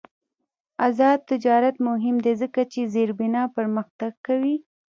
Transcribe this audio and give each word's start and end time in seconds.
آزاد 0.87 1.19
تجارت 1.31 1.75
مهم 1.87 2.15
دی 2.25 2.33
ځکه 2.41 2.61
چې 2.71 2.79
زیربنا 2.93 3.43
پرمختګ 3.55 4.11
کوي. 4.25 4.55